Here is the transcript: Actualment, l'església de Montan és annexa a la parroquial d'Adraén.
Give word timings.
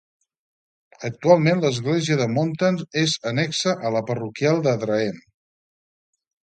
Actualment, 1.09 1.61
l'església 1.65 2.17
de 2.23 2.27
Montan 2.39 2.81
és 3.05 3.15
annexa 3.33 3.77
a 3.87 3.93
la 3.99 4.05
parroquial 4.13 4.67
d'Adraén. 4.69 5.27